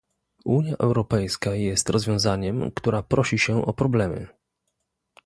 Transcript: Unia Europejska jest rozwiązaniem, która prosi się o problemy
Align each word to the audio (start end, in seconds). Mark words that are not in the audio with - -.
Unia 0.45 0.75
Europejska 0.77 1.55
jest 1.55 1.89
rozwiązaniem, 1.89 2.71
która 2.71 3.03
prosi 3.03 3.39
się 3.39 3.65
o 3.65 3.73
problemy 3.73 4.27